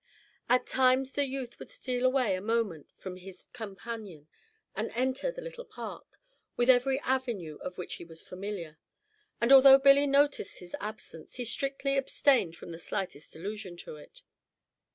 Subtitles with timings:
[0.49, 4.27] At times the youth would steal away a moment from his companion,
[4.75, 6.17] and enter the little park,
[6.57, 8.79] with every avenue of which he was familiar;
[9.39, 14.23] and although Billy noticed his absence, he strictly abstained from the slightest allusion to it.